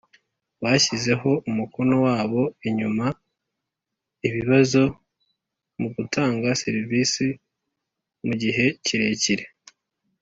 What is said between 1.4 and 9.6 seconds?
umukono wabo inyuma ibibazo mu gutanga serivisi mu gihe kirekire